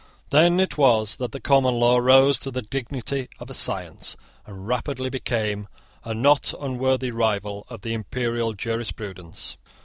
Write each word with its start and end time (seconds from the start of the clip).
Then 0.31 0.59
it 0.59 0.79
was 0.79 1.17
that 1.17 1.31
the 1.31 1.39
common 1.39 1.75
law 1.79 1.99
rose 1.99 2.39
to 2.39 2.49
the 2.49 2.63
dignity 2.63 3.29
of 3.37 3.51
a 3.51 3.53
science, 3.53 4.17
and 4.47 4.67
rapidly 4.67 5.11
became 5.11 5.67
a 6.03 6.15
not 6.15 6.55
unworthy 6.59 7.11
rival 7.11 7.67
of 7.69 7.81
the 7.81 7.93
imperial 7.93 8.53
jurisprudence. 8.53 9.57